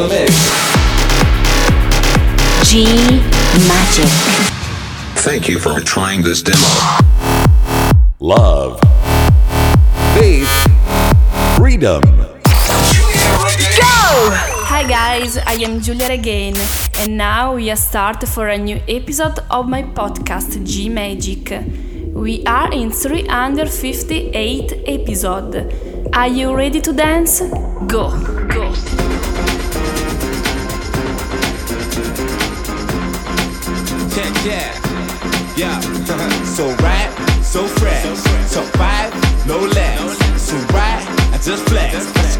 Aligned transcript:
the 0.00 0.08
mix. 0.08 0.32
G 2.68 2.84
Magic. 3.68 4.10
Thank 5.22 5.48
you 5.48 5.58
for 5.58 5.80
trying 5.80 6.22
this 6.22 6.42
demo. 6.42 6.58
Love. 8.20 8.80
Faith. 10.14 10.48
Freedom. 11.56 12.02
Go! 12.02 12.36
Hi 14.72 14.86
guys, 14.88 15.36
I 15.36 15.54
am 15.64 15.80
Giulia 15.80 16.08
Regain, 16.08 16.56
and 16.98 17.18
now 17.18 17.54
we 17.56 17.70
are 17.70 17.76
start 17.76 18.26
for 18.28 18.48
a 18.48 18.56
new 18.56 18.80
episode 18.88 19.40
of 19.50 19.68
my 19.68 19.82
podcast 19.82 20.64
G 20.64 20.88
Magic. 20.88 21.52
We 22.14 22.44
are 22.46 22.72
in 22.72 22.90
358 22.90 24.82
episode. 24.86 26.08
Are 26.12 26.28
you 26.28 26.54
ready 26.54 26.80
to 26.80 26.92
dance? 26.92 27.42
Go! 27.86 28.39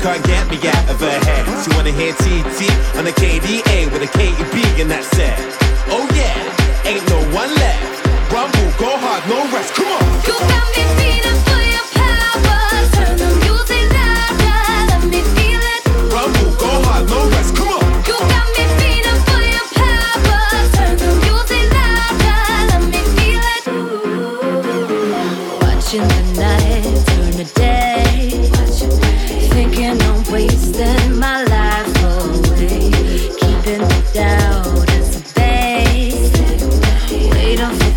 can't 0.03 0.25
get 0.25 0.49
me 0.49 0.57
out 0.67 0.89
of 0.89 1.01
her 1.01 1.19
head. 1.29 1.45
She 1.63 1.69
wanna 1.77 1.93
hear 1.93 2.13
TT 2.15 2.61
on 2.97 3.05
the 3.05 3.13
KDA 3.13 3.93
with 3.93 4.03
a 4.03 4.11
Katy 4.17 4.45
B 4.53 4.81
in 4.81 4.89
that 4.89 5.05
set? 5.05 5.37
Oh 5.93 6.09
yeah, 6.17 6.89
ain't 6.89 7.05
no 7.09 7.21
one 7.37 7.53
left. 7.55 8.07
Rumble, 8.33 8.71
go 8.81 8.97
hard, 8.97 9.23
no 9.29 9.39
rest. 9.53 9.75
Come 9.75 9.93
on. 9.93 10.05
You 10.25 10.35
got 10.41 10.67
me 10.73 10.83
feeling 10.97 11.41
for 11.45 11.61
your 11.75 11.87
power. 11.93 12.81
Turn 12.97 13.17
the 13.21 13.29
music 13.45 13.85
louder, 13.93 14.89
let 14.89 15.03
me 15.05 15.21
feel 15.37 15.63
it. 15.75 15.83
Rumble, 16.15 16.53
go 16.57 16.71
hard, 16.89 17.05
no 17.11 17.29
rest. 17.29 17.57
Come 17.57 17.69
on. 17.69 17.70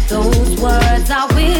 Those 0.07 0.61
words 0.61 1.09
are 1.09 1.27
we 1.35 1.52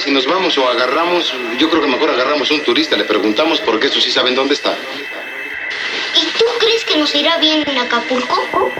si 0.00 0.10
nos 0.10 0.26
vamos 0.26 0.58
o 0.58 0.68
agarramos, 0.68 1.34
yo 1.58 1.70
creo 1.70 1.82
que 1.82 1.88
mejor 1.88 2.10
agarramos 2.10 2.50
un 2.50 2.62
turista, 2.62 2.96
le 2.96 3.04
preguntamos 3.04 3.60
porque 3.60 3.86
eso 3.86 4.00
sí 4.00 4.10
saben 4.10 4.34
dónde 4.34 4.54
está. 4.54 4.76
¿Y 6.14 6.26
tú 6.38 6.44
crees 6.58 6.84
que 6.84 6.96
nos 6.96 7.14
irá 7.14 7.38
bien 7.38 7.64
en 7.66 7.78
Acapulco? 7.78 8.70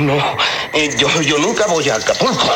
no. 0.00 0.16
Eh, 0.72 0.94
yo, 0.98 1.08
yo 1.22 1.38
nunca 1.38 1.66
voy 1.66 1.88
a 1.88 1.96
Acapulco. 1.96 2.48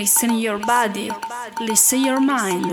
Listen 0.00 0.38
your 0.38 0.58
body. 0.58 1.10
Listen 1.60 2.00
your 2.00 2.20
mind. 2.20 2.72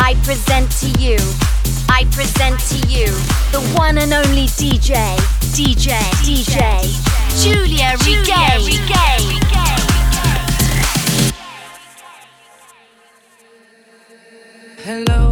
I 0.00 0.14
present 0.22 0.70
to 0.80 0.88
you, 1.00 1.16
I 1.88 2.04
present 2.12 2.60
to 2.70 2.78
you 2.88 3.06
the 3.52 3.60
one 3.76 3.98
and 3.98 4.12
only 4.12 4.46
DJ, 4.46 5.16
DJ, 5.52 5.98
DJ, 6.22 6.84
Giulia 7.42 7.96
Regain. 8.04 8.78
Hello. 14.84 15.27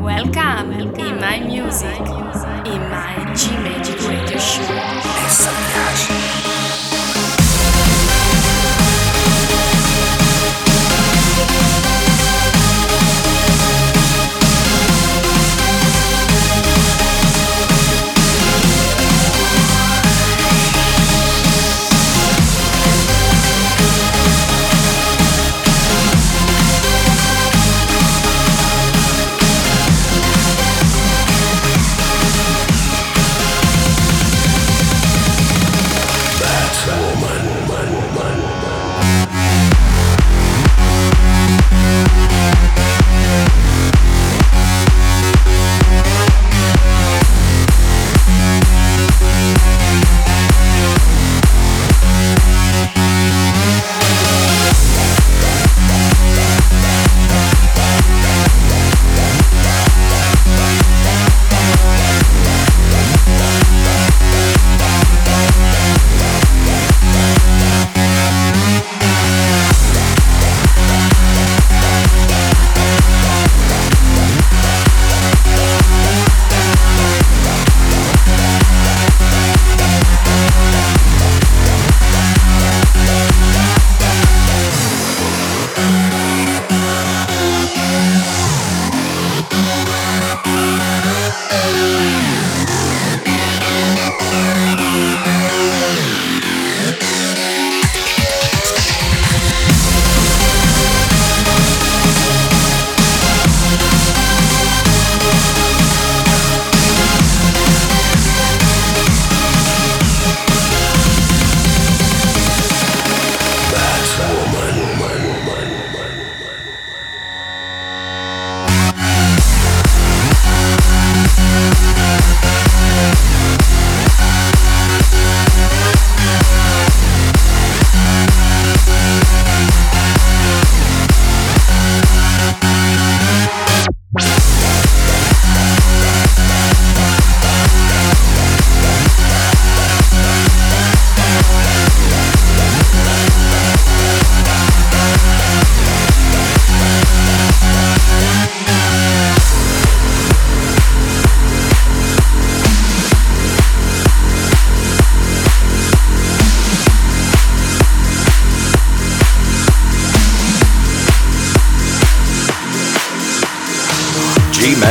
Welcome, 0.00 0.70
Welcome. 0.70 1.00
in 1.00 1.20
my 1.20 1.40
music, 1.40 1.98
in 1.98 2.80
my 2.88 3.34
G-Magic 3.34 4.00
Radio 4.08 4.38
Show. 4.38 6.37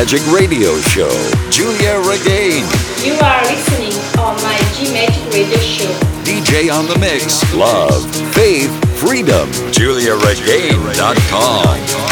Magic 0.08 0.32
Radio 0.32 0.80
Show, 0.80 1.12
Giulia 1.50 2.00
Regain. 2.00 2.64
You 3.04 3.20
are 3.20 3.44
listening 3.44 3.92
on 4.18 4.42
my 4.42 4.58
G 4.74 4.90
Magic 4.94 5.34
Radio 5.34 5.60
Show. 5.60 5.92
DJ 6.24 6.72
on 6.74 6.88
the 6.88 6.98
mix, 6.98 7.44
love, 7.54 8.10
faith, 8.34 8.72
freedom. 8.98 9.50
GiuliaRegain.com. 9.74 12.07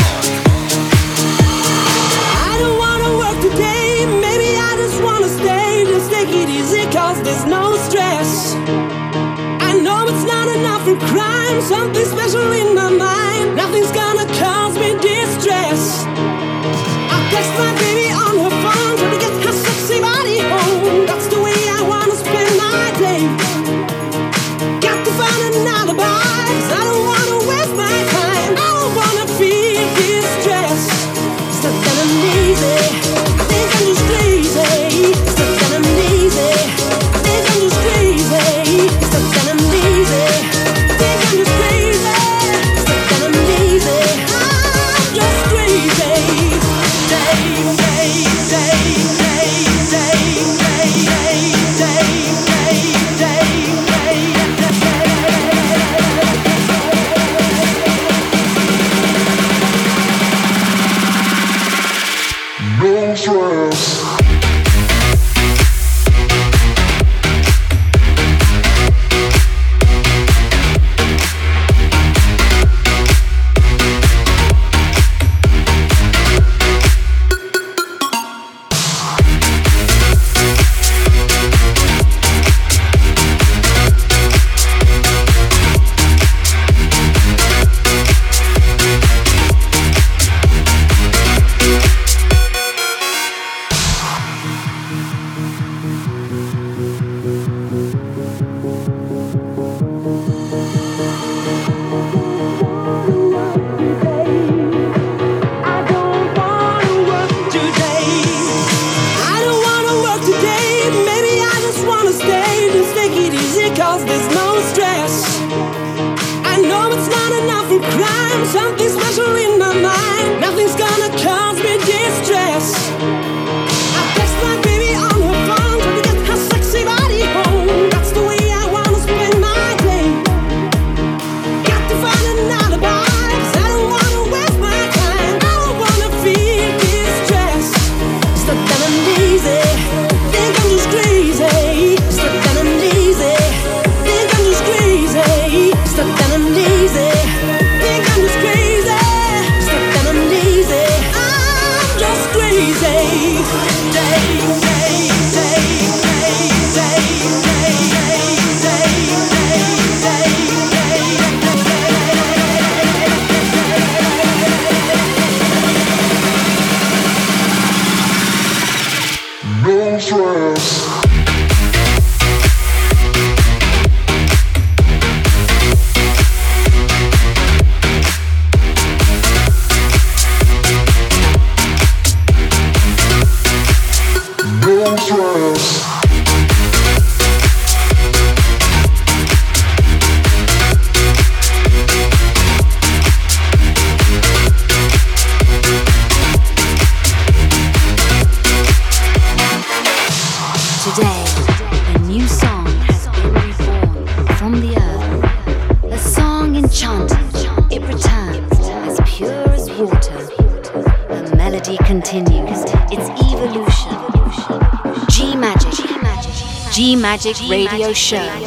Magic 217.25 217.49
Radio 217.49 217.91
Show. 217.91 218.44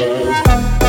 I 0.00 0.87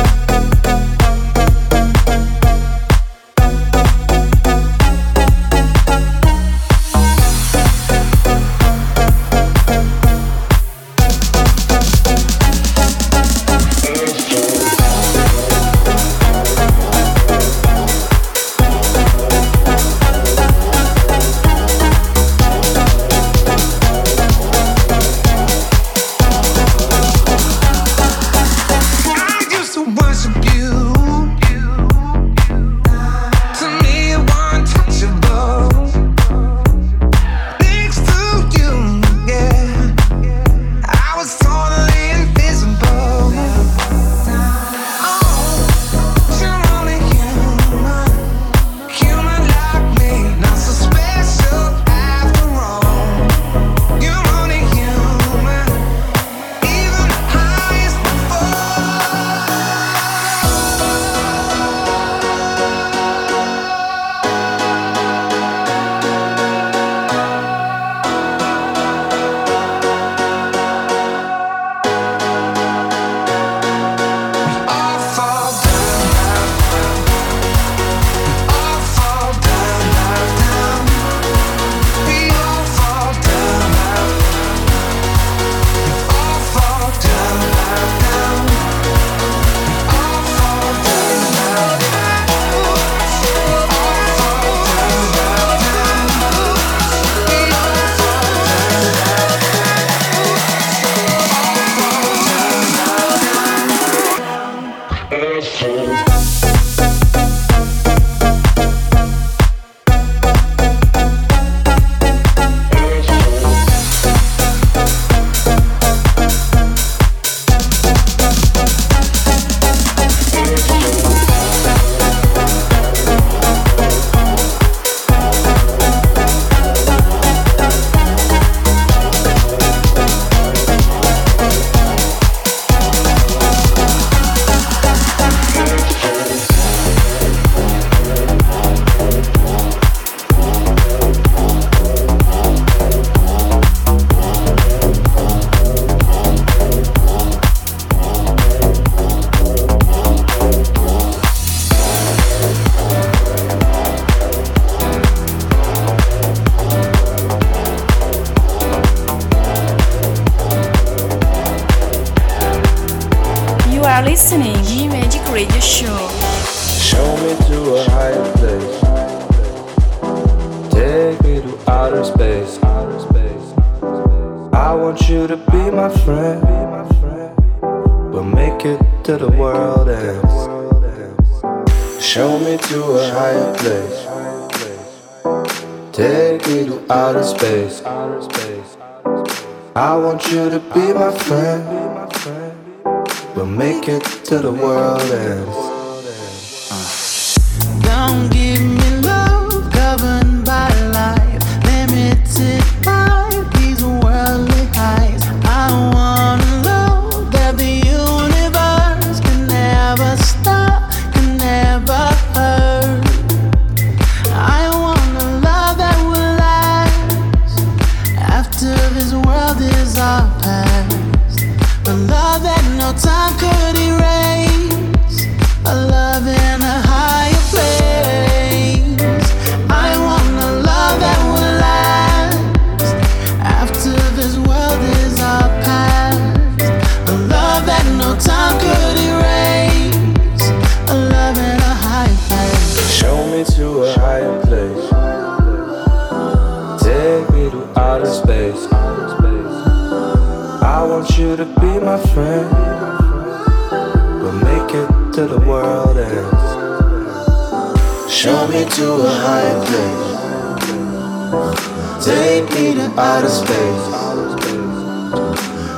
outer 262.98 263.28
space. 263.28 263.86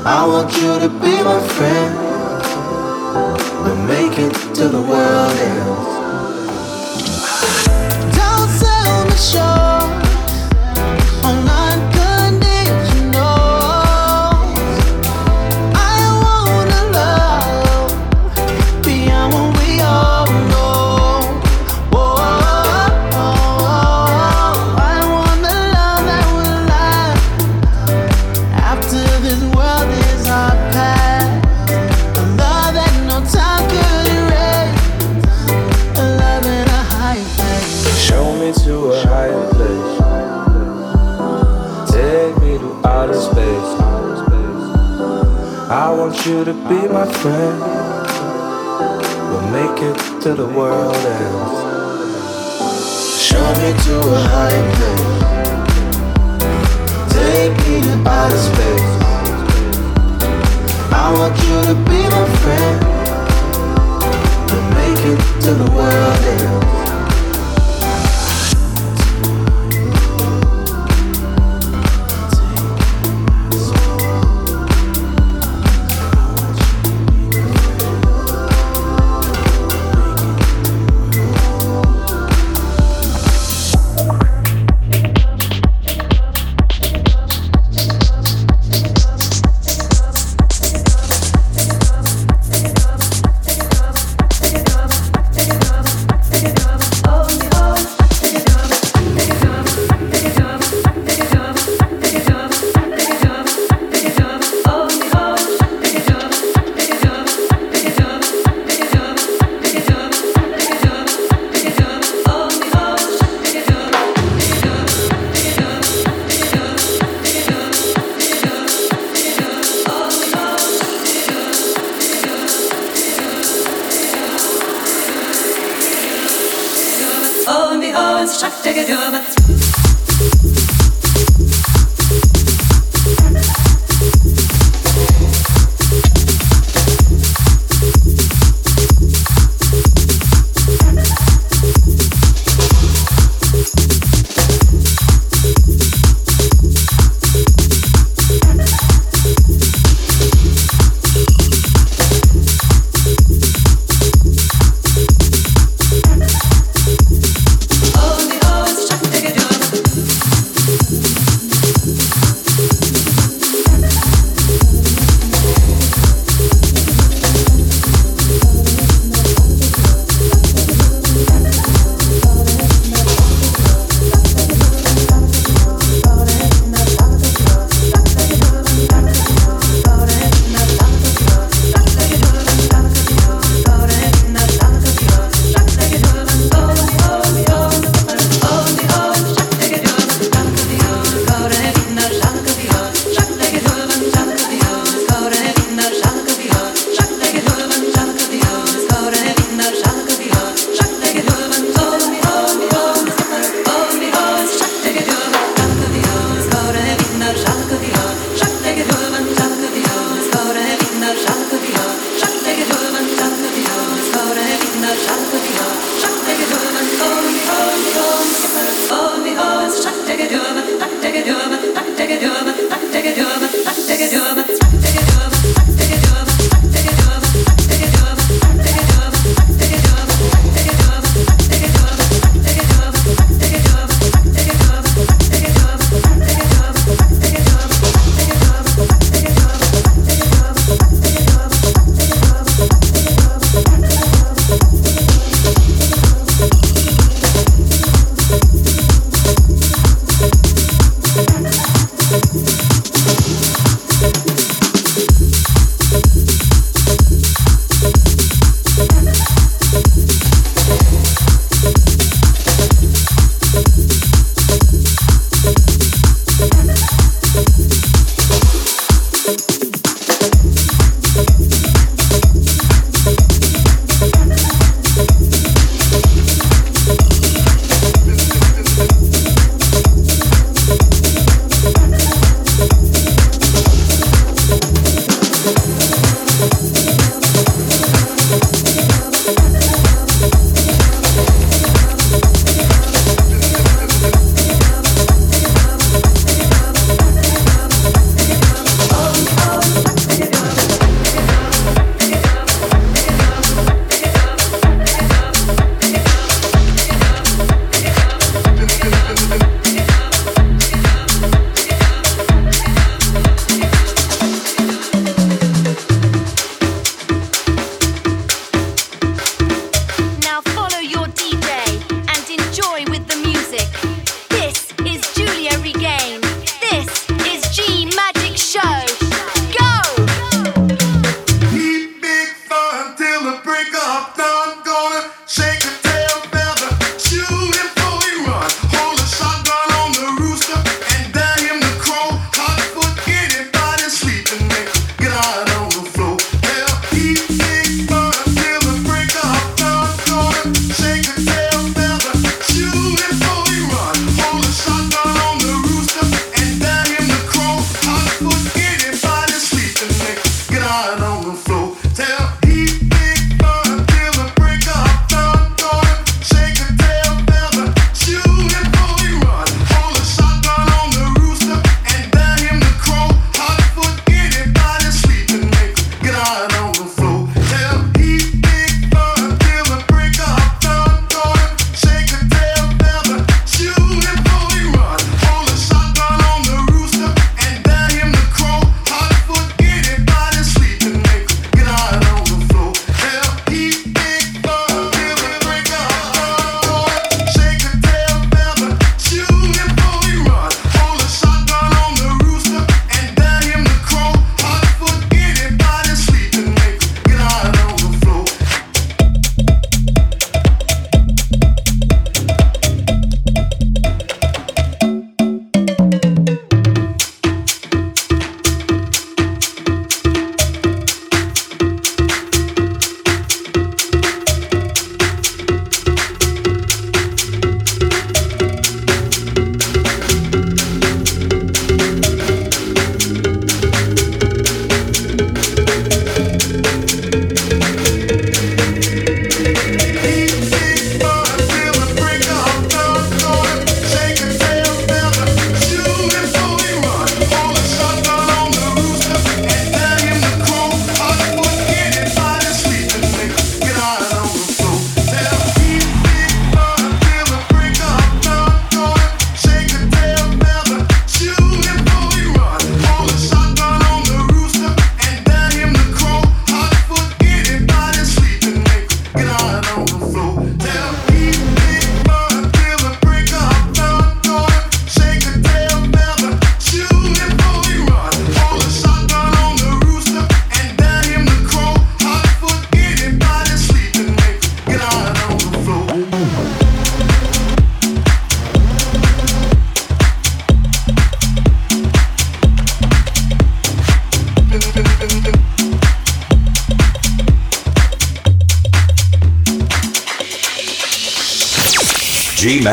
I 0.04 0.26
want 0.26 0.52
you 0.56 0.78
to 0.80 0.88
be 0.88 1.22
my 1.22 1.40
friend. 1.48 1.71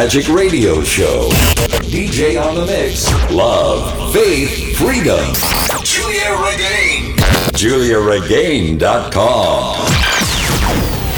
Magic 0.09 0.33
Radio 0.33 0.81
Show. 0.81 1.29
DJ 1.85 2.41
on 2.43 2.55
the 2.55 2.65
mix. 2.65 3.05
Love, 3.29 4.11
faith, 4.11 4.75
freedom. 4.75 5.23
Giulia 5.83 6.31
Regain. 6.31 7.15
GiuliaRegain.com. 7.53 9.75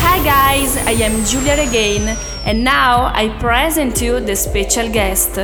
Hi 0.03 0.19
guys, 0.25 0.75
I 0.85 0.91
am 1.07 1.23
Giulia 1.23 1.55
Regain, 1.55 2.17
and 2.43 2.65
now 2.65 3.13
I 3.15 3.29
present 3.39 4.01
you 4.01 4.19
the 4.19 4.35
special 4.35 4.91
guest. 4.91 5.37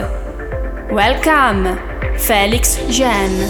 Welcome, 0.92 1.80
Felix 2.20 2.76
Jaehn. 2.92 3.48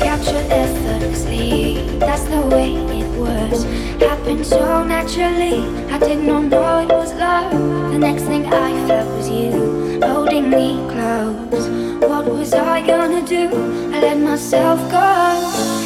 Capture 0.00 0.42
effortlessly, 0.50 1.86
that's 2.00 2.24
the 2.24 2.40
way 2.40 2.74
it 2.74 3.06
was. 3.16 3.62
Happened 4.02 4.44
so 4.44 4.82
naturally, 4.82 5.62
I 5.92 5.98
did 6.00 6.24
not 6.24 6.46
know 6.46 6.80
it 6.80 6.95
the 7.44 7.98
next 7.98 8.22
thing 8.22 8.46
I 8.46 8.86
felt 8.86 9.08
was 9.16 9.28
you 9.28 10.00
holding 10.02 10.48
me 10.50 10.76
close. 10.88 11.68
What 12.00 12.26
was 12.26 12.54
I 12.54 12.86
gonna 12.86 13.26
do? 13.26 13.48
I 13.94 14.00
let 14.00 14.18
myself 14.18 14.78
go. 14.90 15.08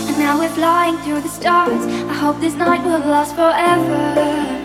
And 0.09 0.19
now 0.19 0.39
we're 0.39 0.49
flying 0.51 0.97
through 0.99 1.23
the 1.23 1.29
stars. 1.29 1.85
I 1.87 2.15
hope 2.15 2.41
this 2.41 2.55
night 2.55 2.85
will 2.85 3.01
last 3.01 3.35
forever. 3.35 4.60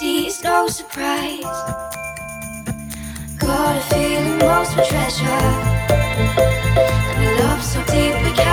sees 0.00 0.42
no 0.42 0.66
surprise. 0.66 1.42
Got 3.38 3.76
a 3.76 3.80
feeling 3.90 4.38
most 4.38 4.72
of 4.78 4.88
treasure, 4.88 5.44
and 7.18 7.28
a 7.28 7.42
love 7.42 7.62
so 7.62 7.84
deep 7.84 8.14
we 8.24 8.32
can't. 8.32 8.49